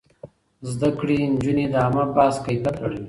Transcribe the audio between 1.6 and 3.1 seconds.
د عامه بحث کيفيت لوړوي.